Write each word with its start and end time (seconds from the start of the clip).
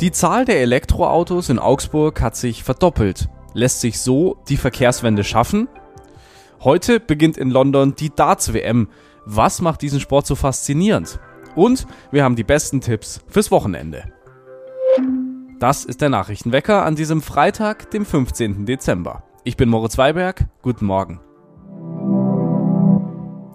Die 0.00 0.12
Zahl 0.12 0.44
der 0.44 0.60
Elektroautos 0.60 1.48
in 1.48 1.58
Augsburg 1.58 2.20
hat 2.20 2.36
sich 2.36 2.62
verdoppelt. 2.62 3.30
Lässt 3.54 3.80
sich 3.80 3.98
so 3.98 4.36
die 4.46 4.58
Verkehrswende 4.58 5.24
schaffen? 5.24 5.68
Heute 6.62 7.00
beginnt 7.00 7.38
in 7.38 7.48
London 7.48 7.94
die 7.94 8.14
Darts-WM. 8.14 8.88
Was 9.24 9.62
macht 9.62 9.80
diesen 9.80 9.98
Sport 9.98 10.26
so 10.26 10.34
faszinierend? 10.34 11.18
Und 11.54 11.86
wir 12.10 12.24
haben 12.24 12.36
die 12.36 12.44
besten 12.44 12.82
Tipps 12.82 13.22
fürs 13.26 13.50
Wochenende. 13.50 14.12
Das 15.60 15.86
ist 15.86 16.02
der 16.02 16.10
Nachrichtenwecker 16.10 16.84
an 16.84 16.94
diesem 16.94 17.22
Freitag, 17.22 17.90
dem 17.90 18.04
15. 18.04 18.66
Dezember. 18.66 19.22
Ich 19.44 19.56
bin 19.56 19.70
Moritz 19.70 19.96
Weiberg. 19.96 20.44
Guten 20.60 20.84
Morgen. 20.84 21.20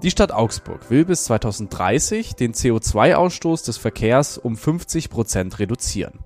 Die 0.02 0.10
Stadt 0.10 0.32
Augsburg 0.32 0.90
will 0.90 1.06
bis 1.06 1.26
2030 1.26 2.34
den 2.34 2.56
CO2-Ausstoß 2.56 3.64
des 3.64 3.78
Verkehrs 3.78 4.40
um 4.40 4.58
50 4.58 5.12
Prozent 5.12 5.60
reduzieren. 5.60 6.24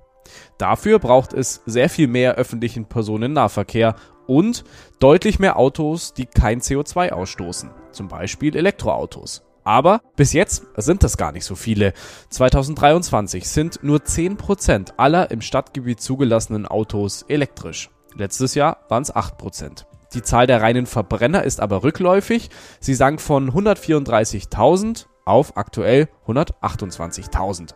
Dafür 0.57 0.99
braucht 0.99 1.34
es 1.34 1.61
sehr 1.65 1.89
viel 1.89 2.07
mehr 2.07 2.35
öffentlichen 2.35 2.85
Personennahverkehr 2.85 3.95
und 4.27 4.63
deutlich 4.99 5.39
mehr 5.39 5.57
Autos, 5.57 6.13
die 6.13 6.25
kein 6.25 6.61
CO2 6.61 7.11
ausstoßen, 7.11 7.70
zum 7.91 8.07
Beispiel 8.07 8.55
Elektroautos. 8.55 9.43
Aber 9.63 10.01
bis 10.15 10.31
jetzt 10.34 10.63
sind 10.77 11.03
das 11.03 11.17
gar 11.17 11.31
nicht 11.31 11.43
so 11.43 11.55
viele. 11.55 11.93
2023 12.29 13.49
sind 13.49 13.84
nur 13.84 13.99
10% 13.99 14.93
aller 14.98 15.31
im 15.31 15.41
Stadtgebiet 15.41 15.99
zugelassenen 15.99 16.67
Autos 16.67 17.23
elektrisch. 17.23 17.89
Letztes 18.15 18.53
Jahr 18.53 18.77
waren 18.89 19.03
es 19.03 19.13
8%. 19.13 19.85
Die 20.13 20.21
Zahl 20.21 20.48
der 20.48 20.62
reinen 20.62 20.85
Verbrenner 20.85 21.43
ist 21.43 21.59
aber 21.59 21.84
rückläufig. 21.84 22.49
Sie 22.79 22.93
sank 22.93 23.20
von 23.20 23.51
134.000 23.51 25.07
auf 25.25 25.57
aktuell 25.57 26.07
128.000. 26.27 27.73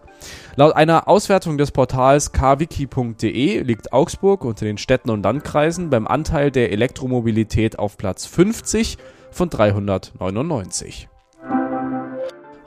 Laut 0.56 0.76
einer 0.76 1.08
Auswertung 1.08 1.58
des 1.58 1.72
Portals 1.72 2.32
kwiki.de 2.32 3.62
liegt 3.64 3.92
Augsburg 3.92 4.46
unter 4.46 4.66
den 4.66 4.78
Städten 4.78 5.10
und 5.10 5.24
Landkreisen 5.24 5.90
beim 5.90 6.08
Anteil 6.08 6.52
der 6.52 6.72
Elektromobilität 6.72 7.80
auf 7.80 7.98
Platz 7.98 8.26
50 8.28 8.98
von 9.32 9.50
399. 9.50 11.10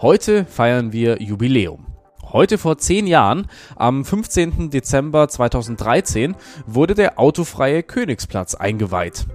Heute 0.01 0.45
feiern 0.47 0.93
wir 0.93 1.23
Jubiläum. 1.23 1.87
Heute 2.33 2.57
vor 2.57 2.79
zehn 2.79 3.07
Jahren, 3.07 3.47
am 3.77 4.05
15. 4.05 4.71
Dezember 4.71 5.29
2013, 5.29 6.35
wurde 6.67 6.95
der 6.95 7.19
autofreie 7.19 7.83
Königsplatz 7.83 8.55
eingeweiht. 8.55 9.27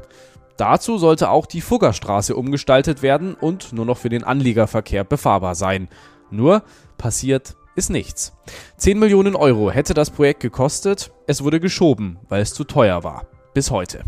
Dazu 0.57 0.97
sollte 0.97 1.29
auch 1.29 1.45
die 1.45 1.61
Fuggerstraße 1.61 2.35
umgestaltet 2.35 3.01
werden 3.03 3.35
und 3.35 3.73
nur 3.73 3.85
noch 3.85 3.97
für 3.97 4.09
den 4.09 4.23
Anliegerverkehr 4.23 5.03
befahrbar 5.03 5.53
sein. 5.53 5.87
Nur 6.31 6.63
passiert 6.97 7.55
ist 7.75 7.91
nichts. 7.91 8.33
10 8.77 8.97
Millionen 8.97 9.35
Euro 9.35 9.69
hätte 9.69 9.93
das 9.93 10.09
Projekt 10.09 10.39
gekostet, 10.39 11.11
es 11.27 11.43
wurde 11.43 11.59
geschoben, 11.59 12.17
weil 12.27 12.41
es 12.41 12.55
zu 12.55 12.63
teuer 12.63 13.03
war. 13.03 13.27
Bis 13.53 13.69
heute. 13.71 14.03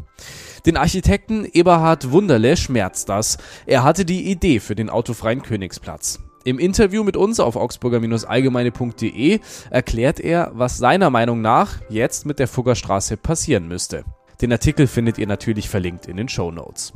Den 0.66 0.75
Architekten 0.75 1.45
Eberhard 1.45 2.11
Wunderle 2.11 2.58
schmerzt 2.58 3.09
das. 3.09 3.38
Er 3.66 3.83
hatte 3.83 4.05
die 4.05 4.30
Idee 4.30 4.59
für 4.59 4.75
den 4.75 4.89
autofreien 4.89 5.44
Königsplatz. 5.44 6.20
Im 6.45 6.58
Interview 6.58 7.03
mit 7.03 7.17
uns 7.17 7.39
auf 7.39 7.55
augsburger-allgemeine.de 7.55 9.39
erklärt 9.70 10.20
er, 10.20 10.52
was 10.53 10.77
seiner 10.77 11.09
Meinung 11.09 11.42
nach 11.42 11.75
jetzt 11.89 12.25
mit 12.25 12.39
der 12.39 12.47
Fuggerstraße 12.47 13.17
passieren 13.17 13.67
müsste. 13.67 14.03
Den 14.41 14.51
Artikel 14.51 14.87
findet 14.87 15.17
ihr 15.17 15.27
natürlich 15.27 15.69
verlinkt 15.69 16.07
in 16.07 16.17
den 16.17 16.29
Show 16.29 16.51
Notes. 16.51 16.93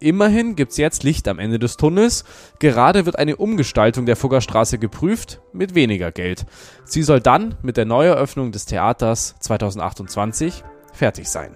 Immerhin 0.00 0.56
gibt's 0.56 0.78
jetzt 0.78 1.02
Licht 1.04 1.28
am 1.28 1.38
Ende 1.38 1.58
des 1.58 1.76
Tunnels. 1.76 2.24
Gerade 2.58 3.04
wird 3.04 3.18
eine 3.18 3.36
Umgestaltung 3.36 4.06
der 4.06 4.16
Fuggerstraße 4.16 4.78
geprüft, 4.78 5.42
mit 5.52 5.74
weniger 5.74 6.10
Geld. 6.10 6.46
Sie 6.86 7.02
soll 7.02 7.20
dann 7.20 7.56
mit 7.62 7.76
der 7.76 7.84
Neueröffnung 7.84 8.50
des 8.50 8.64
Theaters 8.64 9.34
2028 9.40 10.64
fertig 10.94 11.28
sein. 11.28 11.54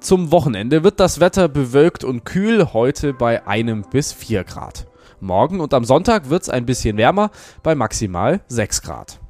Zum 0.00 0.30
Wochenende 0.30 0.84
wird 0.84 1.00
das 1.00 1.20
Wetter 1.20 1.48
bewölkt 1.48 2.04
und 2.04 2.24
kühl, 2.24 2.74
heute 2.74 3.14
bei 3.14 3.46
einem 3.46 3.82
bis 3.90 4.12
vier 4.12 4.44
Grad. 4.44 4.86
Morgen 5.20 5.60
und 5.60 5.72
am 5.72 5.84
Sonntag 5.84 6.28
wird's 6.28 6.50
ein 6.50 6.66
bisschen 6.66 6.98
wärmer, 6.98 7.30
bei 7.62 7.74
maximal 7.74 8.40
sechs 8.48 8.82
Grad. 8.82 9.21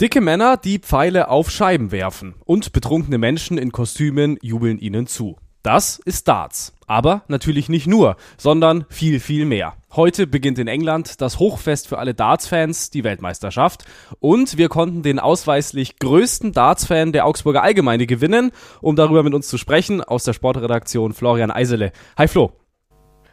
Dicke 0.00 0.20
Männer, 0.20 0.56
die 0.56 0.78
Pfeile 0.78 1.28
auf 1.28 1.50
Scheiben 1.50 1.90
werfen 1.90 2.36
und 2.44 2.70
betrunkene 2.70 3.18
Menschen 3.18 3.58
in 3.58 3.72
Kostümen 3.72 4.38
jubeln 4.40 4.78
ihnen 4.78 5.08
zu. 5.08 5.38
Das 5.64 5.98
ist 5.98 6.28
Darts. 6.28 6.72
Aber 6.86 7.24
natürlich 7.26 7.68
nicht 7.68 7.88
nur, 7.88 8.14
sondern 8.36 8.86
viel, 8.90 9.18
viel 9.18 9.44
mehr. 9.44 9.74
Heute 9.96 10.28
beginnt 10.28 10.60
in 10.60 10.68
England 10.68 11.20
das 11.20 11.40
Hochfest 11.40 11.88
für 11.88 11.98
alle 11.98 12.14
Darts-Fans, 12.14 12.90
die 12.90 13.02
Weltmeisterschaft. 13.02 13.86
Und 14.20 14.56
wir 14.56 14.68
konnten 14.68 15.02
den 15.02 15.18
ausweislich 15.18 15.98
größten 15.98 16.52
Darts-Fan 16.52 17.10
der 17.10 17.26
Augsburger 17.26 17.64
Allgemeine 17.64 18.06
gewinnen. 18.06 18.52
Um 18.80 18.94
darüber 18.94 19.24
mit 19.24 19.34
uns 19.34 19.48
zu 19.48 19.58
sprechen, 19.58 20.00
aus 20.00 20.22
der 20.22 20.32
Sportredaktion 20.32 21.12
Florian 21.12 21.50
Eisele. 21.50 21.90
Hi 22.16 22.28
Flo. 22.28 22.52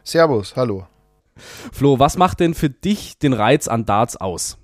Servus, 0.02 0.56
hallo. 0.56 0.88
Flo, 1.36 2.00
was 2.00 2.18
macht 2.18 2.40
denn 2.40 2.54
für 2.54 2.70
dich 2.70 3.18
den 3.20 3.34
Reiz 3.34 3.68
an 3.68 3.84
Darts 3.84 4.16
aus? 4.16 4.58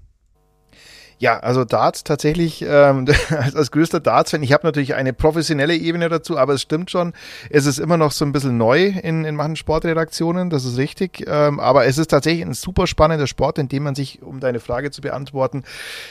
Ja, 1.22 1.38
also 1.38 1.64
Darts 1.64 2.02
tatsächlich 2.02 2.64
ähm, 2.68 3.06
als, 3.30 3.54
als 3.54 3.70
größter 3.70 4.00
Darts-Fan. 4.00 4.42
Ich 4.42 4.52
habe 4.52 4.66
natürlich 4.66 4.96
eine 4.96 5.12
professionelle 5.12 5.76
Ebene 5.76 6.08
dazu, 6.08 6.36
aber 6.36 6.54
es 6.54 6.62
stimmt 6.62 6.90
schon, 6.90 7.12
es 7.48 7.64
ist 7.64 7.78
immer 7.78 7.96
noch 7.96 8.10
so 8.10 8.24
ein 8.24 8.32
bisschen 8.32 8.56
neu 8.56 8.86
in, 8.86 9.24
in 9.24 9.36
manchen 9.36 9.54
Sportredaktionen, 9.54 10.50
das 10.50 10.64
ist 10.64 10.78
richtig. 10.78 11.24
Ähm, 11.28 11.60
aber 11.60 11.86
es 11.86 11.96
ist 11.96 12.08
tatsächlich 12.08 12.44
ein 12.44 12.54
super 12.54 12.88
spannender 12.88 13.28
Sport, 13.28 13.58
in 13.58 13.68
dem 13.68 13.84
man 13.84 13.94
sich, 13.94 14.20
um 14.20 14.40
deine 14.40 14.58
Frage 14.58 14.90
zu 14.90 15.00
beantworten, 15.00 15.62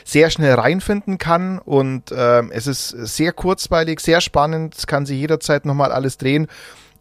sehr 0.05 0.29
schnell 0.29 0.53
reinfinden 0.53 1.17
kann. 1.17 1.59
Und 1.59 2.13
ähm, 2.16 2.49
es 2.53 2.66
ist 2.66 2.88
sehr 2.91 3.33
kurzweilig, 3.33 3.99
sehr 3.99 4.22
spannend, 4.22 4.78
es 4.78 4.88
kann 4.88 5.05
sich 5.05 5.19
jederzeit 5.19 5.66
nochmal 5.66 5.91
alles 5.91 6.19
drehen. 6.19 6.47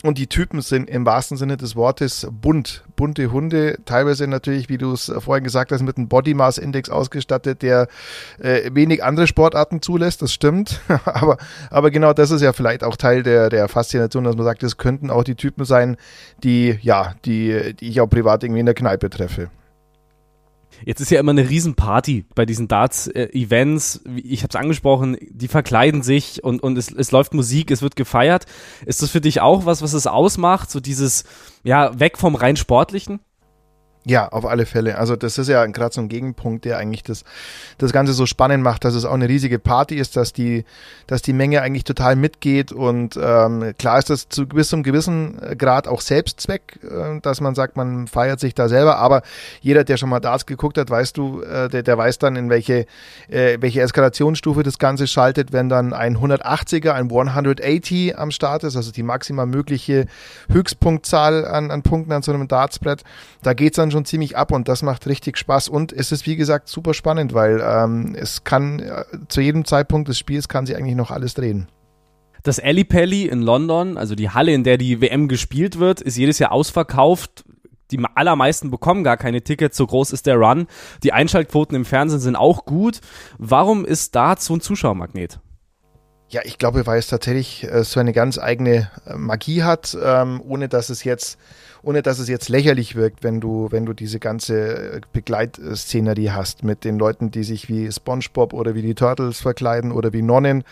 Und 0.02 0.16
die 0.16 0.28
Typen 0.28 0.62
sind 0.62 0.88
im 0.88 1.04
wahrsten 1.04 1.36
Sinne 1.36 1.58
des 1.58 1.76
Wortes 1.76 2.26
bunt. 2.30 2.84
Bunte 2.96 3.30
Hunde, 3.32 3.78
teilweise 3.84 4.26
natürlich, 4.26 4.70
wie 4.70 4.78
du 4.78 4.92
es 4.92 5.12
vorhin 5.18 5.44
gesagt 5.44 5.72
hast, 5.72 5.82
mit 5.82 5.98
einem 5.98 6.08
Body 6.08 6.32
Mass 6.32 6.56
Index 6.56 6.88
ausgestattet, 6.88 7.60
der 7.60 7.86
äh, 8.38 8.70
wenig 8.72 9.04
andere 9.04 9.26
Sportarten 9.26 9.82
zulässt, 9.82 10.22
das 10.22 10.32
stimmt. 10.32 10.80
aber, 11.04 11.36
aber 11.70 11.90
genau 11.90 12.14
das 12.14 12.30
ist 12.30 12.40
ja 12.40 12.54
vielleicht 12.54 12.82
auch 12.82 12.96
Teil 12.96 13.22
der, 13.22 13.50
der 13.50 13.68
Faszination, 13.68 14.24
dass 14.24 14.36
man 14.36 14.44
sagt, 14.44 14.62
es 14.62 14.78
könnten 14.78 15.10
auch 15.10 15.24
die 15.24 15.34
Typen 15.34 15.64
sein, 15.64 15.96
die, 16.42 16.78
ja, 16.80 17.14
die, 17.26 17.74
die 17.74 17.88
ich 17.88 18.00
auch 18.00 18.08
privat 18.08 18.42
irgendwie 18.42 18.60
in 18.60 18.66
der 18.66 18.74
Kneipe 18.74 19.10
treffe. 19.10 19.50
Jetzt 20.84 21.00
ist 21.00 21.10
ja 21.10 21.20
immer 21.20 21.32
eine 21.32 21.48
Riesenparty 21.48 22.24
bei 22.34 22.46
diesen 22.46 22.68
Darts-Events. 22.68 24.02
ich 24.16 24.42
habe 24.42 24.50
es 24.50 24.56
angesprochen, 24.56 25.16
die 25.20 25.48
verkleiden 25.48 26.02
sich 26.02 26.42
und, 26.42 26.62
und 26.62 26.78
es, 26.78 26.90
es 26.90 27.10
läuft 27.10 27.34
Musik, 27.34 27.70
es 27.70 27.82
wird 27.82 27.96
gefeiert. 27.96 28.46
Ist 28.86 29.02
das 29.02 29.10
für 29.10 29.20
dich 29.20 29.40
auch 29.40 29.66
was, 29.66 29.82
was 29.82 29.92
es 29.92 30.06
ausmacht? 30.06 30.70
So 30.70 30.80
dieses, 30.80 31.24
ja, 31.62 31.98
weg 31.98 32.18
vom 32.18 32.34
rein 32.34 32.56
Sportlichen? 32.56 33.20
Ja, 34.06 34.28
auf 34.28 34.46
alle 34.46 34.64
Fälle. 34.64 34.96
Also 34.96 35.14
das 35.14 35.36
ist 35.36 35.48
ja 35.48 35.66
gerade 35.66 35.94
so 35.94 36.00
ein 36.00 36.08
Gegenpunkt, 36.08 36.64
der 36.64 36.78
eigentlich 36.78 37.02
das, 37.02 37.22
das 37.76 37.92
Ganze 37.92 38.14
so 38.14 38.24
spannend 38.24 38.64
macht, 38.64 38.84
dass 38.86 38.94
es 38.94 39.04
auch 39.04 39.12
eine 39.12 39.28
riesige 39.28 39.58
Party 39.58 39.96
ist, 39.96 40.16
dass 40.16 40.32
die, 40.32 40.64
dass 41.06 41.20
die 41.20 41.34
Menge 41.34 41.60
eigentlich 41.60 41.84
total 41.84 42.16
mitgeht 42.16 42.72
und 42.72 43.18
ähm, 43.22 43.74
klar 43.78 43.98
ist 43.98 44.08
das 44.08 44.30
zu 44.30 44.46
bis 44.46 44.68
zum 44.68 44.82
gewissen 44.82 45.38
Grad 45.58 45.86
auch 45.86 46.00
Selbstzweck, 46.00 46.78
äh, 46.82 47.20
dass 47.20 47.42
man 47.42 47.54
sagt, 47.54 47.76
man 47.76 48.06
feiert 48.06 48.40
sich 48.40 48.54
da 48.54 48.70
selber, 48.70 48.96
aber 48.96 49.20
jeder, 49.60 49.84
der 49.84 49.98
schon 49.98 50.08
mal 50.08 50.20
Darts 50.20 50.46
geguckt 50.46 50.78
hat, 50.78 50.88
weißt 50.88 51.18
du, 51.18 51.42
äh, 51.42 51.68
der, 51.68 51.82
der 51.82 51.98
weiß 51.98 52.18
dann, 52.18 52.36
in 52.36 52.48
welche, 52.48 52.86
äh, 53.28 53.58
welche 53.60 53.82
Eskalationsstufe 53.82 54.62
das 54.62 54.78
Ganze 54.78 55.08
schaltet, 55.08 55.52
wenn 55.52 55.68
dann 55.68 55.92
ein 55.92 56.16
180er, 56.16 56.92
ein 56.92 57.10
180 57.10 58.18
am 58.18 58.30
Start 58.30 58.64
ist, 58.64 58.76
also 58.76 58.92
die 58.92 59.02
maximal 59.02 59.44
mögliche 59.44 60.06
Höchstpunktzahl 60.50 61.46
an, 61.46 61.70
an 61.70 61.82
Punkten 61.82 62.12
an 62.12 62.22
so 62.22 62.32
einem 62.32 62.48
Dartsbrett, 62.48 63.04
da 63.42 63.52
geht's 63.52 63.76
dann 63.76 63.89
dann 63.90 63.98
schon 63.98 64.04
ziemlich 64.04 64.36
ab 64.36 64.52
und 64.52 64.68
das 64.68 64.82
macht 64.82 65.06
richtig 65.06 65.36
Spaß 65.36 65.68
und 65.68 65.92
es 65.92 66.12
ist 66.12 66.26
wie 66.26 66.36
gesagt 66.36 66.68
super 66.68 66.94
spannend, 66.94 67.34
weil 67.34 67.60
ähm, 67.64 68.14
es 68.16 68.44
kann 68.44 68.78
äh, 68.78 69.04
zu 69.28 69.40
jedem 69.40 69.64
Zeitpunkt 69.64 70.08
des 70.08 70.18
Spiels 70.18 70.48
kann 70.48 70.66
sie 70.66 70.76
eigentlich 70.76 70.96
noch 70.96 71.10
alles 71.10 71.34
drehen. 71.34 71.68
Das 72.42 72.58
Ali 72.58 72.84
Pally 72.84 73.26
in 73.26 73.42
London, 73.42 73.98
also 73.98 74.14
die 74.14 74.30
Halle, 74.30 74.54
in 74.54 74.64
der 74.64 74.78
die 74.78 75.00
WM 75.00 75.28
gespielt 75.28 75.78
wird, 75.78 76.00
ist 76.00 76.16
jedes 76.16 76.38
Jahr 76.38 76.52
ausverkauft. 76.52 77.44
Die 77.90 78.02
allermeisten 78.14 78.70
bekommen 78.70 79.04
gar 79.04 79.16
keine 79.16 79.42
Tickets, 79.42 79.76
so 79.76 79.86
groß 79.86 80.12
ist 80.12 80.26
der 80.26 80.36
Run. 80.36 80.66
Die 81.02 81.12
Einschaltquoten 81.12 81.76
im 81.76 81.84
Fernsehen 81.84 82.20
sind 82.20 82.36
auch 82.36 82.64
gut. 82.64 83.00
Warum 83.36 83.84
ist 83.84 84.14
da 84.14 84.36
so 84.38 84.54
ein 84.54 84.60
Zuschauermagnet? 84.60 85.40
Ja, 86.30 86.42
ich 86.44 86.58
glaube, 86.58 86.86
weil 86.86 87.00
es 87.00 87.08
tatsächlich 87.08 87.64
äh, 87.64 87.82
so 87.82 87.98
eine 87.98 88.12
ganz 88.12 88.38
eigene 88.38 88.88
äh, 89.04 89.16
Magie 89.16 89.64
hat, 89.64 89.98
ähm, 90.00 90.40
ohne 90.46 90.68
dass 90.68 90.88
es 90.88 91.02
jetzt 91.02 91.38
ohne 91.82 92.02
dass 92.02 92.18
es 92.18 92.28
jetzt 92.28 92.48
lächerlich 92.50 92.94
wirkt, 92.94 93.24
wenn 93.24 93.40
du, 93.40 93.68
wenn 93.70 93.86
du 93.86 93.94
diese 93.94 94.20
ganze 94.20 94.96
äh, 94.96 95.00
Begleitszenerie 95.12 96.30
hast 96.30 96.62
mit 96.62 96.84
den 96.84 96.98
Leuten, 96.98 97.30
die 97.30 97.42
sich 97.42 97.68
wie 97.68 97.90
SpongeBob 97.90 98.52
oder 98.52 98.74
wie 98.74 98.82
die 98.82 98.94
Turtles 98.94 99.40
verkleiden 99.40 99.90
oder 99.90 100.12
wie 100.12 100.22
Nonnen. 100.22 100.62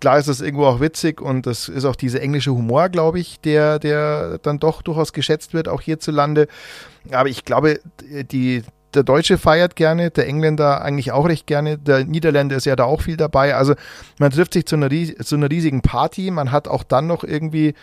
Klar 0.00 0.18
ist 0.18 0.28
das 0.28 0.40
irgendwo 0.40 0.64
auch 0.64 0.80
witzig 0.80 1.20
und 1.20 1.46
das 1.46 1.68
ist 1.68 1.84
auch 1.84 1.96
dieser 1.96 2.22
englische 2.22 2.52
Humor, 2.52 2.88
glaube 2.88 3.20
ich, 3.20 3.40
der, 3.40 3.78
der 3.78 4.38
dann 4.38 4.58
doch 4.58 4.82
durchaus 4.82 5.12
geschätzt 5.12 5.52
wird, 5.54 5.68
auch 5.68 5.82
hierzulande. 5.82 6.48
Aber 7.10 7.28
ich 7.28 7.44
glaube, 7.44 7.80
die, 8.02 8.62
der 8.94 9.02
Deutsche 9.02 9.38
feiert 9.38 9.76
gerne, 9.76 10.10
der 10.10 10.26
Engländer 10.26 10.82
eigentlich 10.82 11.12
auch 11.12 11.26
recht 11.26 11.46
gerne, 11.46 11.78
der 11.78 12.04
Niederländer 12.04 12.56
ist 12.56 12.66
ja 12.66 12.76
da 12.76 12.84
auch 12.84 13.02
viel 13.02 13.16
dabei. 13.16 13.54
Also 13.54 13.74
man 14.18 14.30
trifft 14.30 14.54
sich 14.54 14.66
zu 14.66 14.76
einer, 14.76 14.88
zu 14.90 15.36
einer 15.36 15.50
riesigen 15.50 15.82
Party, 15.82 16.30
man 16.30 16.52
hat 16.52 16.68
auch 16.68 16.82
dann 16.82 17.06
noch 17.06 17.24
irgendwie 17.24 17.74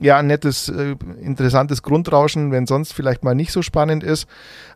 ja, 0.00 0.18
ein 0.18 0.28
nettes, 0.28 0.68
äh, 0.68 0.96
interessantes 1.20 1.82
Grundrauschen, 1.82 2.52
wenn 2.52 2.66
sonst 2.66 2.92
vielleicht 2.92 3.24
mal 3.24 3.34
nicht 3.34 3.52
so 3.52 3.62
spannend 3.62 4.04
ist. 4.04 4.28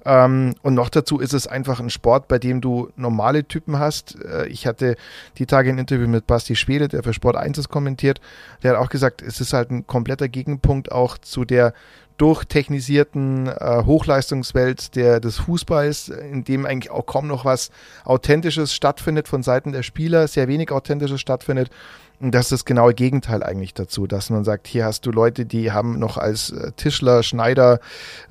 Ähm, 0.04 0.54
und 0.62 0.74
noch 0.74 0.88
dazu 0.88 1.20
ist 1.20 1.32
es 1.32 1.46
einfach 1.46 1.78
ein 1.78 1.90
Sport, 1.90 2.26
bei 2.28 2.38
dem 2.38 2.60
du 2.60 2.90
normale 2.96 3.44
Typen 3.44 3.78
hast. 3.78 4.16
Äh, 4.24 4.48
ich 4.48 4.66
hatte 4.66 4.96
die 5.38 5.46
Tage 5.46 5.70
ein 5.70 5.78
Interview 5.78 6.08
mit 6.08 6.26
Basti 6.26 6.56
Schwede, 6.56 6.88
der 6.88 7.02
für 7.02 7.12
Sport 7.12 7.36
1 7.36 7.68
kommentiert. 7.68 8.20
Der 8.62 8.72
hat 8.72 8.78
auch 8.78 8.88
gesagt, 8.88 9.22
es 9.22 9.40
ist 9.40 9.52
halt 9.52 9.70
ein 9.70 9.86
kompletter 9.86 10.28
Gegenpunkt 10.28 10.90
auch 10.90 11.18
zu 11.18 11.44
der 11.44 11.72
durchtechnisierten 12.16 13.46
äh, 13.46 13.82
Hochleistungswelt 13.84 14.94
der, 14.96 15.20
des 15.20 15.38
Fußballs, 15.38 16.08
in 16.08 16.44
dem 16.44 16.66
eigentlich 16.66 16.90
auch 16.90 17.06
kaum 17.06 17.26
noch 17.26 17.44
was 17.44 17.70
Authentisches 18.04 18.74
stattfindet 18.74 19.28
von 19.28 19.42
Seiten 19.42 19.72
der 19.72 19.82
Spieler, 19.82 20.28
sehr 20.28 20.48
wenig 20.48 20.70
Authentisches 20.70 21.20
stattfindet. 21.20 21.70
Und 22.22 22.32
das 22.32 22.46
ist 22.46 22.52
das 22.52 22.64
genaue 22.64 22.94
Gegenteil 22.94 23.42
eigentlich 23.42 23.74
dazu, 23.74 24.06
dass 24.06 24.30
man 24.30 24.44
sagt, 24.44 24.68
hier 24.68 24.84
hast 24.84 25.04
du 25.06 25.10
Leute, 25.10 25.44
die 25.44 25.72
haben 25.72 25.98
noch 25.98 26.18
als 26.18 26.50
äh, 26.50 26.70
Tischler, 26.76 27.24
Schneider 27.24 27.80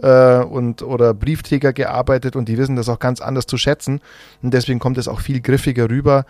äh, 0.01 0.37
und 0.37 0.81
oder 0.81 1.13
Briefträger 1.13 1.73
gearbeitet 1.73 2.37
und 2.37 2.47
die 2.47 2.57
wissen 2.57 2.77
das 2.77 2.87
auch 2.87 2.99
ganz 2.99 3.19
anders 3.19 3.47
zu 3.47 3.57
schätzen. 3.57 3.99
Und 4.41 4.53
deswegen 4.53 4.79
kommt 4.79 4.97
es 4.97 5.09
auch 5.09 5.19
viel 5.19 5.41
griffiger 5.41 5.89
rüber 5.89 6.25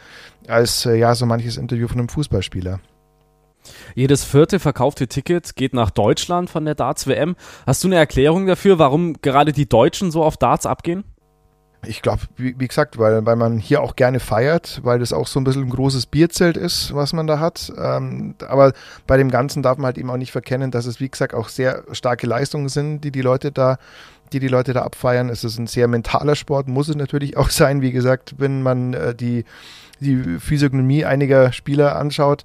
als 0.47 0.87
äh, 0.87 0.95
ja 0.95 1.13
so 1.13 1.27
manches 1.27 1.57
Interview 1.57 1.87
von 1.87 1.99
einem 1.99 2.09
Fußballspieler. 2.09 2.79
Jedes 3.95 4.23
vierte 4.23 4.59
verkaufte 4.59 5.07
Ticket 5.07 5.55
geht 5.55 5.73
nach 5.73 5.89
Deutschland 5.89 6.49
von 6.49 6.65
der 6.65 6.75
Darts 6.75 7.07
WM. 7.07 7.35
Hast 7.65 7.83
du 7.83 7.87
eine 7.87 7.97
Erklärung 7.97 8.47
dafür, 8.47 8.79
warum 8.79 9.21
gerade 9.21 9.51
die 9.51 9.67
Deutschen 9.67 10.11
so 10.11 10.23
auf 10.23 10.37
Darts 10.37 10.65
abgehen? 10.65 11.03
Ich 11.85 12.03
glaube, 12.03 12.21
wie, 12.35 12.59
wie, 12.59 12.67
gesagt, 12.67 12.99
weil, 12.99 13.25
weil 13.25 13.35
man 13.35 13.57
hier 13.57 13.81
auch 13.81 13.95
gerne 13.95 14.19
feiert, 14.19 14.81
weil 14.83 14.99
das 14.99 15.13
auch 15.13 15.25
so 15.25 15.39
ein 15.39 15.43
bisschen 15.43 15.63
ein 15.63 15.69
großes 15.69 16.05
Bierzelt 16.05 16.55
ist, 16.55 16.93
was 16.93 17.11
man 17.11 17.25
da 17.25 17.39
hat. 17.39 17.73
Ähm, 17.75 18.35
aber 18.47 18.73
bei 19.07 19.17
dem 19.17 19.31
Ganzen 19.31 19.63
darf 19.63 19.77
man 19.77 19.85
halt 19.85 19.97
eben 19.97 20.11
auch 20.11 20.17
nicht 20.17 20.31
verkennen, 20.31 20.69
dass 20.69 20.85
es, 20.85 20.99
wie 20.99 21.09
gesagt, 21.09 21.33
auch 21.33 21.49
sehr 21.49 21.83
starke 21.91 22.27
Leistungen 22.27 22.69
sind, 22.69 23.01
die 23.01 23.11
die 23.11 23.21
Leute 23.21 23.51
da 23.51 23.77
die 24.31 24.39
die 24.39 24.47
Leute 24.47 24.71
da 24.73 24.83
abfeiern. 24.83 25.29
Es 25.29 25.43
ist 25.43 25.57
ein 25.57 25.67
sehr 25.67 25.89
mentaler 25.89 26.35
Sport, 26.35 26.67
muss 26.67 26.87
es 26.87 26.95
natürlich 26.95 27.35
auch 27.35 27.49
sein. 27.49 27.81
Wie 27.81 27.91
gesagt, 27.91 28.35
wenn 28.37 28.61
man 28.61 28.93
äh, 28.93 29.15
die 29.15 29.45
die 30.01 30.39
Physiognomie 30.39 31.05
einiger 31.05 31.51
Spieler 31.53 31.95
anschaut. 31.95 32.43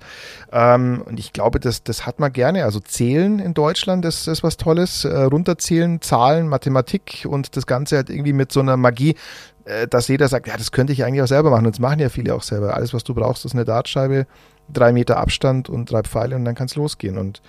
Ähm, 0.53 1.03
und 1.05 1.19
ich 1.19 1.33
glaube, 1.33 1.59
das, 1.61 1.83
das 1.83 2.07
hat 2.07 2.21
man 2.21 2.33
gerne. 2.33 2.65
Also 2.65 2.81
Zählen 2.81 3.39
in 3.39 3.55
Deutschland, 3.55 4.05
das, 4.05 4.27
ist 4.27 4.43
was 4.43 4.57
Tolles. 4.57 5.05
Äh, 5.05 5.23
runterzählen, 5.23 6.01
Zahlen, 6.01 6.49
Mathematik 6.49 7.27
und 7.29 7.57
das 7.57 7.67
Ganze 7.67 7.97
halt 7.97 8.11
irgendwie 8.11 8.33
mit 8.33 8.53
so 8.53 8.61
einer 8.61 8.77
Magie, 8.77 9.17
äh, 9.65 9.89
dass 9.89 10.09
jeder 10.09 10.29
sagt, 10.29 10.47
ja, 10.47 10.57
das 10.57 10.73
könnte 10.73 10.93
ich 10.93 11.05
eigentlich 11.05 11.23
auch 11.23 11.29
selber 11.29 11.51
machen. 11.51 11.67
Und 11.67 11.75
das 11.75 11.81
machen 11.81 11.99
ja 11.99 12.09
viele 12.09 12.35
auch 12.35 12.43
selber. 12.43 12.75
Alles, 12.75 12.95
was 12.95 13.05
du 13.05 13.15
brauchst, 13.15 13.45
ist 13.45 13.55
eine 13.55 13.65
Dartscheibe, 13.65 14.27
drei 14.73 14.93
Meter 14.93 15.17
Abstand 15.19 15.69
und 15.69 15.91
drei 15.91 16.03
Pfeile 16.03 16.37
und 16.37 16.45
dann 16.45 16.55
kann 16.55 16.67
es 16.67 16.77
losgehen. 16.77 17.19
Und 17.19 17.43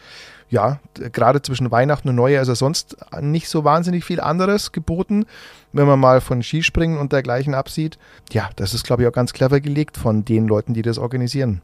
ja, 0.50 0.80
gerade 0.94 1.42
zwischen 1.42 1.72
Weihnachten 1.72 2.10
und 2.10 2.16
Neujahr 2.16 2.42
ist 2.42 2.48
ja 2.48 2.56
sonst 2.56 2.98
nicht 3.22 3.50
so 3.50 3.64
wahnsinnig 3.64 4.06
viel 4.06 4.19
anderes 4.19 4.72
geboten, 4.72 5.25
wenn 5.74 5.88
man 5.88 6.00
mal 6.00 6.22
von 6.22 6.42
Skispringen 6.42 6.98
und 6.98 7.12
dergleichen 7.12 7.54
absieht. 7.54 7.98
Ja, 8.31 8.50
das 8.56 8.74
ist, 8.74 8.86
glaube 8.86 9.02
ich, 9.02 9.08
auch 9.08 9.14
ganz 9.14 9.34
clever 9.34 9.60
gelegt 9.60 9.98
von 9.98 10.24
den 10.24 10.48
Leuten, 10.48 10.74
die 10.74 10.81
das 10.81 10.98
organisieren. 10.98 11.62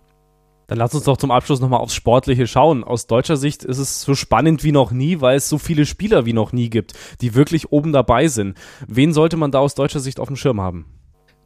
Dann 0.68 0.78
lass 0.78 0.94
uns 0.96 1.04
doch 1.04 1.18
zum 1.18 1.32
Abschluss 1.32 1.60
nochmal 1.60 1.82
aufs 1.82 1.94
Sportliche 1.94 2.48
schauen. 2.48 2.84
Aus 2.84 3.06
deutscher 3.06 3.38
Sicht 3.38 3.64
ist 3.64 3.78
es 3.78 4.02
so 4.02 4.16
spannend 4.16 4.64
wie 4.64 4.72
noch 4.72 4.92
nie, 4.92 5.20
weil 5.22 5.38
es 5.38 5.50
so 5.50 5.58
viele 5.58 5.86
Spieler 5.86 6.26
wie 6.26 6.34
noch 6.34 6.54
nie 6.54 6.70
gibt, 6.70 6.94
die 7.22 7.36
wirklich 7.36 7.72
oben 7.72 7.92
dabei 7.92 8.28
sind. 8.28 8.58
Wen 8.88 9.14
sollte 9.14 9.38
man 9.38 9.52
da 9.52 9.60
aus 9.60 9.76
deutscher 9.76 10.00
Sicht 10.00 10.20
auf 10.20 10.28
dem 10.28 10.38
Schirm 10.38 10.62
haben? 10.62 10.86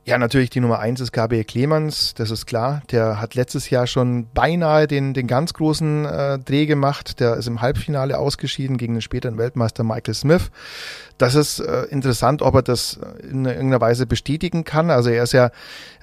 Ja, 0.08 0.18
natürlich 0.18 0.50
die 0.50 0.62
Nummer 0.62 0.80
eins 0.80 1.02
ist 1.02 1.12
Gabriel 1.12 1.44
Clemens, 1.44 2.14
das 2.14 2.32
ist 2.32 2.46
klar. 2.46 2.82
Der 2.92 3.20
hat 3.20 3.36
letztes 3.36 3.70
Jahr 3.70 3.88
schon 3.88 4.28
beinahe 4.34 4.88
den, 4.88 5.14
den 5.14 5.28
ganz 5.28 5.54
großen 5.54 6.06
äh, 6.06 6.40
Dreh 6.40 6.66
gemacht. 6.66 7.20
Der 7.20 7.36
ist 7.36 7.48
im 7.48 7.60
Halbfinale 7.60 8.18
ausgeschieden 8.18 8.78
gegen 8.78 8.94
den 8.94 9.02
späteren 9.02 9.38
Weltmeister 9.38 9.84
Michael 9.84 10.14
Smith. 10.14 10.50
Das 11.18 11.36
ist 11.36 11.60
äh, 11.60 11.84
interessant, 11.86 12.42
ob 12.42 12.56
er 12.56 12.62
das 12.62 13.00
in 13.24 13.46
irgendeiner 13.46 13.82
Weise 13.82 14.06
bestätigen 14.06 14.64
kann. 14.64 14.92
Also 14.92 15.10
er 15.10 15.24
ist 15.24 15.34
ja 15.34 15.50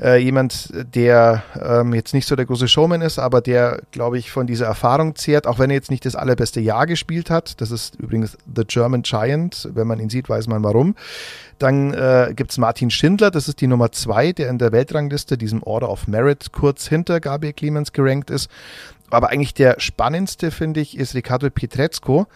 äh, 0.00 0.18
jemand, 0.18 0.70
der 0.94 1.44
ähm, 1.60 1.94
jetzt 1.94 2.14
nicht 2.14 2.26
so 2.26 2.34
der 2.34 2.46
große 2.46 2.66
Showman 2.66 3.00
ist, 3.00 3.18
aber 3.18 3.40
der, 3.40 3.80
glaube 3.92 4.18
ich, 4.18 4.30
von 4.30 4.46
dieser 4.46 4.66
Erfahrung 4.66 5.14
zehrt, 5.14 5.46
auch 5.46 5.58
wenn 5.58 5.70
er 5.70 5.76
jetzt 5.76 5.90
nicht 5.90 6.04
das 6.04 6.16
allerbeste 6.16 6.60
Jahr 6.60 6.86
gespielt 6.86 7.30
hat. 7.30 7.60
Das 7.60 7.70
ist 7.70 7.94
übrigens 7.96 8.36
The 8.54 8.64
German 8.66 9.02
Giant. 9.02 9.68
Wenn 9.72 9.86
man 9.86 10.00
ihn 10.00 10.10
sieht, 10.10 10.28
weiß 10.28 10.48
man 10.48 10.64
warum. 10.64 10.96
Dann 11.58 11.94
äh, 11.94 12.32
gibt 12.34 12.50
es 12.50 12.58
Martin 12.58 12.90
Schindler, 12.90 13.30
das 13.30 13.46
ist 13.46 13.60
die 13.60 13.68
Nummer 13.68 13.92
zwei, 13.92 14.32
der 14.32 14.48
in 14.50 14.58
der 14.58 14.72
Weltrangliste, 14.72 15.38
diesem 15.38 15.62
Order 15.62 15.88
of 15.88 16.08
Merit, 16.08 16.50
kurz 16.52 16.88
hinter 16.88 17.20
Gabriel 17.20 17.52
Clemens 17.52 17.92
gerankt 17.92 18.30
ist. 18.30 18.50
Aber 19.14 19.30
eigentlich 19.30 19.54
der 19.54 19.80
spannendste, 19.80 20.50
finde 20.50 20.80
ich, 20.80 20.96
ist 20.96 21.14
Riccardo 21.14 21.48
Pietrezco, 21.50 22.26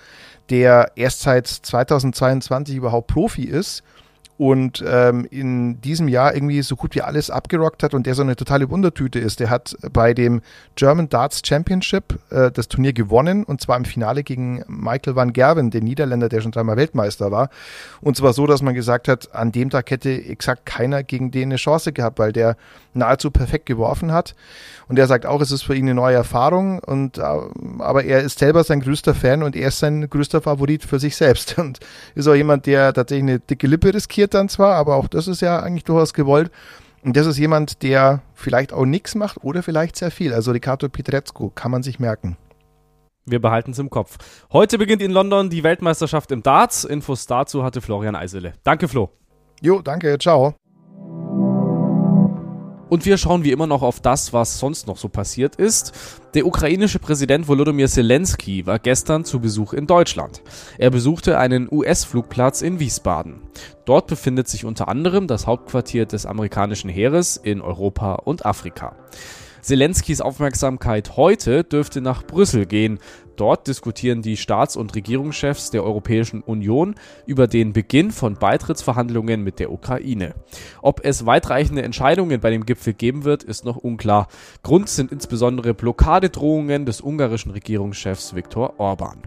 der 0.51 0.93
erst 0.97 1.21
seit 1.21 1.47
2022 1.47 2.77
überhaupt 2.77 3.09
Profi 3.09 3.45
ist 3.45 3.83
und 4.39 4.85
ähm, 4.87 5.27
in 5.31 5.81
diesem 5.81 6.07
Jahr 6.07 6.33
irgendwie 6.33 6.63
so 6.63 6.77
gut 6.77 6.95
wie 6.95 7.03
alles 7.03 7.29
abgerockt 7.29 7.83
hat 7.83 7.93
und 7.93 8.07
der 8.07 8.15
so 8.15 8.23
eine 8.23 8.37
totale 8.37 8.71
Wundertüte 8.71 9.19
ist. 9.19 9.41
Der 9.41 9.51
hat 9.51 9.77
bei 9.93 10.15
dem 10.15 10.43
German 10.77 11.09
Darts 11.09 11.43
Championship 11.45 12.21
äh, 12.31 12.53
das 12.53 12.69
Turnier 12.69 12.93
gewonnen 12.93 13.43
und 13.43 13.61
zwar 13.61 13.77
im 13.77 13.85
Finale 13.85 14.23
gegen 14.23 14.63
Michael 14.69 15.17
van 15.17 15.33
Gerwen, 15.33 15.73
den 15.73 15.83
Niederländer, 15.83 16.29
der 16.29 16.41
schon 16.41 16.53
dreimal 16.53 16.77
Weltmeister 16.77 17.33
war. 17.33 17.51
Und 18.01 18.17
zwar 18.17 18.33
so, 18.33 18.47
dass 18.47 18.63
man 18.63 18.77
gesagt 18.77 19.09
hat, 19.09 19.35
an 19.35 19.51
dem 19.51 19.71
Tag 19.71 19.91
hätte 19.91 20.11
exakt 20.13 20.65
keiner 20.67 21.03
gegen 21.03 21.33
den 21.33 21.49
eine 21.49 21.57
Chance 21.57 21.93
gehabt, 21.93 22.21
weil 22.21 22.33
der 22.33 22.57
nahezu 22.95 23.33
perfekt 23.33 23.67
geworfen 23.67 24.13
hat. 24.13 24.37
Und 24.89 24.99
er 24.99 25.07
sagt 25.07 25.27
auch, 25.27 25.41
es 25.41 25.51
ist 25.51 25.63
für 25.63 25.75
ihn 25.75 25.85
eine 25.85 25.95
neue 25.95 26.15
Erfahrung 26.15 26.79
und 26.79 27.19
äh, 27.19 27.23
aber 27.79 28.05
er 28.05 28.21
ist 28.21 28.39
selber 28.39 28.65
sein 28.65 28.81
größter 28.81 29.15
Fan 29.15 29.43
und 29.43 29.57
er 29.57 29.69
ist 29.69 29.81
sein 29.81 30.09
größter 30.09 30.41
Favorit 30.41 30.85
für 30.85 30.99
sich 30.99 31.17
selbst 31.17 31.59
und 31.59 31.81
ist 32.15 32.29
auch 32.29 32.35
jemand, 32.35 32.67
der 32.67 32.93
tatsächlich 32.93 33.25
eine 33.25 33.39
dicke 33.41 33.67
Lippe 33.67 33.93
riskiert 33.93 34.28
dann 34.35 34.49
zwar, 34.49 34.75
aber 34.75 34.97
auch 34.97 35.09
das 35.09 35.29
ist 35.29 35.43
ja 35.43 35.61
eigentlich 35.61 35.85
durchaus 35.85 36.15
gewollt. 36.15 36.51
Und 37.03 37.17
das 37.17 37.27
ist 37.27 37.39
jemand, 37.39 37.83
der 37.83 38.23
vielleicht 38.35 38.73
auch 38.73 38.85
nichts 38.85 39.15
macht 39.15 39.45
oder 39.45 39.63
vielleicht 39.63 39.97
sehr 39.97 40.11
viel. 40.11 40.35
Also 40.35 40.51
Riccardo 40.51 40.89
Pietrezco 40.89 41.51
kann 41.55 41.71
man 41.71 41.83
sich 41.83 41.99
merken. 41.99 42.37
Wir 43.25 43.41
behalten 43.41 43.73
es 43.73 43.79
im 43.79 43.91
Kopf. 43.91 44.17
Heute 44.53 44.79
beginnt 44.79 45.03
in 45.03 45.11
London 45.11 45.51
die 45.51 45.63
Weltmeisterschaft 45.63 46.33
im 46.33 46.43
Darts. 46.43 46.85
Infos 46.85 47.27
dazu 47.27 47.63
hatte 47.63 47.81
Florian 47.81 48.17
Eisele. 48.17 48.55
Danke, 48.65 48.89
Flo. 48.89 49.11
Jo, 49.61 49.83
danke. 49.83 50.19
Ciao. 50.19 50.55
Und 52.89 53.05
wir 53.05 53.19
schauen 53.19 53.45
wie 53.45 53.53
immer 53.53 53.67
noch 53.67 53.83
auf 53.83 54.01
das, 54.01 54.33
was 54.33 54.59
sonst 54.59 54.87
noch 54.87 54.97
so 54.97 55.09
passiert 55.09 55.57
ist. 55.57 55.93
Der 56.35 56.47
ukrainische 56.47 56.99
Präsident 56.99 57.47
Volodymyr 57.47 57.89
Zelensky 57.89 58.67
war 58.67 58.79
gestern 58.79 59.25
zu 59.25 59.41
Besuch 59.41 59.73
in 59.73 59.87
Deutschland. 59.87 60.43
Er 60.79 60.91
besuchte 60.91 61.39
einen 61.39 61.69
US-Flugplatz 61.71 62.63
in 62.63 62.81
Wiesbaden. 62.81 63.41
Dort 63.85 64.07
befindet 64.07 64.49
sich 64.49 64.65
unter 64.65 64.89
anderem 64.89 65.27
das 65.27 65.47
Hauptquartier 65.47 66.07
des 66.07 66.27
amerikanischen 66.27 66.89
Heeres 66.89 67.37
in 67.37 67.61
Europa 67.61 68.15
und 68.15 68.47
Afrika. 68.47 68.97
Zelenskys 69.61 70.21
Aufmerksamkeit 70.21 71.17
heute 71.17 71.65
dürfte 71.65 72.01
nach 72.01 72.23
Brüssel 72.23 72.65
gehen. 72.65 73.01
Dort 73.39 73.69
diskutieren 73.69 74.21
die 74.21 74.37
Staats- 74.37 74.77
und 74.77 74.97
Regierungschefs 74.97 75.71
der 75.71 75.85
Europäischen 75.85 76.43
Union 76.43 76.97
über 77.25 77.47
den 77.47 77.73
Beginn 77.73 78.11
von 78.11 78.35
Beitrittsverhandlungen 78.35 79.45
mit 79.45 79.61
der 79.61 79.71
Ukraine. 79.71 80.35
Ob 80.83 81.05
es 81.05 81.25
weitreichende 81.25 81.83
Entscheidungen 81.83 82.41
bei 82.41 82.51
dem 82.51 82.67
Gipfel 82.67 82.95
geben 82.95 83.23
wird, 83.23 83.45
ist 83.45 83.65
noch 83.65 83.77
unklar. 83.77 84.27
Grund 84.65 84.89
sind 84.89 85.13
insbesondere 85.13 85.73
Blockadedrohungen 85.73 86.85
des 86.85 87.01
ungarischen 87.01 87.53
Regierungschefs 87.53 88.35
Viktor 88.35 88.81
Orban. 88.81 89.23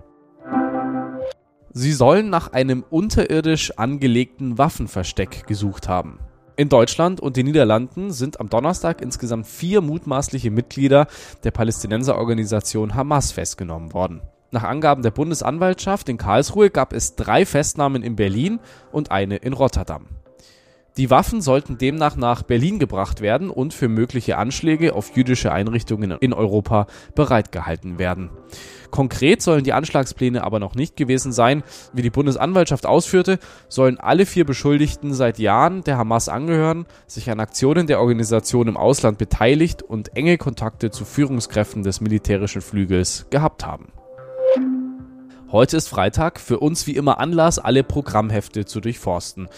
Sie 1.71 1.93
sollen 1.93 2.29
nach 2.29 2.51
einem 2.51 2.83
unterirdisch 2.89 3.77
angelegten 3.77 4.57
Waffenversteck 4.57 5.47
gesucht 5.47 5.87
haben. 5.87 6.19
In 6.57 6.69
Deutschland 6.69 7.19
und 7.19 7.37
den 7.37 7.45
Niederlanden 7.45 8.11
sind 8.11 8.39
am 8.39 8.49
Donnerstag 8.49 9.01
insgesamt 9.01 9.47
vier 9.47 9.81
mutmaßliche 9.81 10.51
Mitglieder 10.51 11.07
der 11.43 11.51
Palästinenserorganisation 11.51 12.93
Hamas 12.93 13.31
festgenommen 13.31 13.93
worden. 13.93 14.21
Nach 14.51 14.63
Angaben 14.63 15.01
der 15.01 15.11
Bundesanwaltschaft 15.11 16.09
in 16.09 16.17
Karlsruhe 16.17 16.69
gab 16.69 16.91
es 16.91 17.15
drei 17.15 17.45
Festnahmen 17.45 18.03
in 18.03 18.17
Berlin 18.17 18.59
und 18.91 19.09
eine 19.09 19.37
in 19.37 19.53
Rotterdam. 19.53 20.07
Die 20.97 21.09
Waffen 21.09 21.41
sollten 21.41 21.77
demnach 21.77 22.17
nach 22.17 22.43
Berlin 22.43 22.77
gebracht 22.77 23.21
werden 23.21 23.49
und 23.49 23.73
für 23.73 23.87
mögliche 23.87 24.37
Anschläge 24.37 24.93
auf 24.93 25.15
jüdische 25.15 25.53
Einrichtungen 25.53 26.11
in 26.19 26.33
Europa 26.33 26.85
bereitgehalten 27.15 27.97
werden. 27.97 28.29
Konkret 28.89 29.41
sollen 29.41 29.63
die 29.63 29.71
Anschlagspläne 29.71 30.43
aber 30.43 30.59
noch 30.59 30.75
nicht 30.75 30.97
gewesen 30.97 31.31
sein. 31.31 31.63
Wie 31.93 32.01
die 32.01 32.09
Bundesanwaltschaft 32.09 32.85
ausführte, 32.85 33.39
sollen 33.69 34.01
alle 34.01 34.25
vier 34.25 34.45
Beschuldigten 34.45 35.13
seit 35.13 35.39
Jahren 35.39 35.81
der 35.85 35.97
Hamas 35.97 36.27
angehören, 36.27 36.85
sich 37.07 37.29
an 37.31 37.39
Aktionen 37.39 37.87
der 37.87 38.01
Organisation 38.01 38.67
im 38.67 38.75
Ausland 38.75 39.17
beteiligt 39.17 39.81
und 39.83 40.17
enge 40.17 40.37
Kontakte 40.37 40.91
zu 40.91 41.05
Führungskräften 41.05 41.83
des 41.83 42.01
militärischen 42.01 42.61
Flügels 42.61 43.27
gehabt 43.29 43.65
haben. 43.65 43.93
Heute 45.51 45.75
ist 45.75 45.89
Freitag, 45.89 46.39
für 46.39 46.59
uns 46.59 46.87
wie 46.87 46.95
immer 46.95 47.19
Anlass, 47.19 47.59
alle 47.59 47.83
Programmhefte 47.83 48.63
zu 48.63 48.79
durchforsten. 48.79 49.49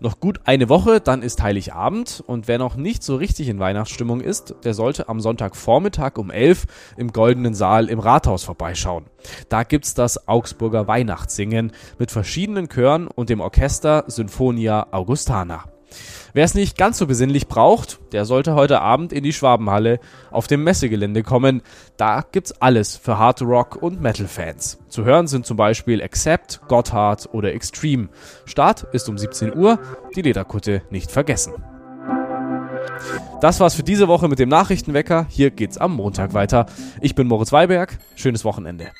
Noch 0.00 0.18
gut 0.18 0.40
eine 0.44 0.70
Woche, 0.70 0.98
dann 0.98 1.20
ist 1.20 1.42
Heiligabend 1.42 2.24
und 2.26 2.48
wer 2.48 2.56
noch 2.56 2.74
nicht 2.74 3.02
so 3.02 3.16
richtig 3.16 3.48
in 3.48 3.58
Weihnachtsstimmung 3.58 4.22
ist, 4.22 4.54
der 4.64 4.72
sollte 4.72 5.10
am 5.10 5.20
Sonntagvormittag 5.20 6.16
um 6.16 6.30
11 6.30 6.64
im 6.96 7.12
Goldenen 7.12 7.52
Saal 7.52 7.90
im 7.90 7.98
Rathaus 7.98 8.44
vorbeischauen. 8.44 9.04
Da 9.50 9.62
gibt's 9.64 9.92
das 9.92 10.26
Augsburger 10.26 10.88
Weihnachtssingen 10.88 11.72
mit 11.98 12.10
verschiedenen 12.10 12.70
Chören 12.70 13.06
und 13.06 13.28
dem 13.28 13.40
Orchester 13.40 14.04
Symphonia 14.06 14.86
Augustana. 14.90 15.71
Wer 16.32 16.44
es 16.44 16.54
nicht 16.54 16.78
ganz 16.78 16.98
so 16.98 17.06
besinnlich 17.06 17.48
braucht, 17.48 18.00
der 18.12 18.24
sollte 18.24 18.54
heute 18.54 18.80
Abend 18.80 19.12
in 19.12 19.22
die 19.22 19.32
Schwabenhalle 19.32 20.00
auf 20.30 20.46
dem 20.46 20.64
Messegelände 20.64 21.22
kommen. 21.22 21.62
Da 21.96 22.24
gibt's 22.30 22.52
alles 22.60 22.96
für 22.96 23.18
Hard 23.18 23.42
Rock 23.42 23.76
und 23.76 24.00
Metal 24.00 24.26
Fans. 24.26 24.78
Zu 24.88 25.04
hören 25.04 25.26
sind 25.26 25.46
zum 25.46 25.56
Beispiel 25.56 26.02
Accept, 26.02 26.60
Gotthard 26.68 27.28
oder 27.32 27.52
Extreme. 27.52 28.08
Start 28.44 28.86
ist 28.92 29.08
um 29.08 29.18
17 29.18 29.56
Uhr, 29.56 29.78
die 30.16 30.22
Lederkutte 30.22 30.82
nicht 30.90 31.10
vergessen. 31.10 31.52
Das 33.40 33.60
war's 33.60 33.74
für 33.74 33.82
diese 33.82 34.08
Woche 34.08 34.28
mit 34.28 34.38
dem 34.38 34.48
Nachrichtenwecker. 34.48 35.26
Hier 35.28 35.50
geht's 35.50 35.78
am 35.78 35.96
Montag 35.96 36.34
weiter. 36.34 36.66
Ich 37.00 37.14
bin 37.14 37.26
Moritz 37.26 37.52
Weiberg. 37.52 37.98
Schönes 38.14 38.44
Wochenende. 38.44 38.92